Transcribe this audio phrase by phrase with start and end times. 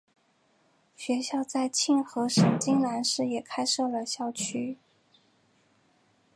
[0.95, 4.79] 学院在庆和省金兰市也开设了校区。